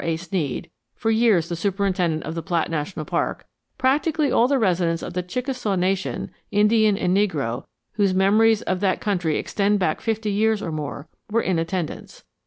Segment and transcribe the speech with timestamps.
[0.03, 0.17] A.
[0.17, 3.45] Sneed, for years the superintendent of the Platt National Park,
[3.77, 8.99] "practically all the residents of the Chickasaw Nation, Indian and negro, whose memories of that
[8.99, 12.23] country extend back fifty years or more, were in attendance.